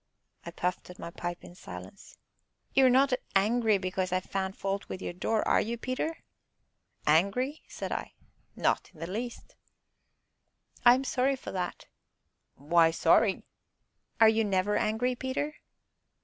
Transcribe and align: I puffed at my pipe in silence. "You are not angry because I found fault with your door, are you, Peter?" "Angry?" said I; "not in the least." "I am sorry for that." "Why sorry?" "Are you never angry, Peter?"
I 0.43 0.49
puffed 0.49 0.89
at 0.89 0.97
my 0.97 1.11
pipe 1.11 1.43
in 1.43 1.53
silence. 1.53 2.17
"You 2.73 2.87
are 2.87 2.89
not 2.89 3.13
angry 3.35 3.77
because 3.77 4.11
I 4.11 4.19
found 4.19 4.57
fault 4.57 4.89
with 4.89 4.99
your 4.99 5.13
door, 5.13 5.47
are 5.47 5.61
you, 5.61 5.77
Peter?" 5.77 6.23
"Angry?" 7.05 7.61
said 7.67 7.91
I; 7.91 8.13
"not 8.55 8.89
in 8.95 8.99
the 8.99 9.05
least." 9.05 9.55
"I 10.83 10.95
am 10.95 11.03
sorry 11.03 11.35
for 11.35 11.51
that." 11.51 11.85
"Why 12.55 12.89
sorry?" 12.89 13.43
"Are 14.19 14.27
you 14.27 14.43
never 14.43 14.75
angry, 14.75 15.13
Peter?" 15.13 15.57